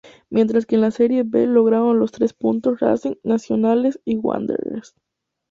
Mientras 0.31 0.65
que 0.65 0.73
en 0.73 0.81
la 0.81 0.89
Serie 0.89 1.21
B 1.23 1.45
lograron 1.45 1.99
los 1.99 2.11
tres 2.11 2.33
puntos 2.33 2.79
Racing, 2.79 3.17
Nacional 3.23 3.87
y 4.03 4.17
Wanderers. 4.17 4.95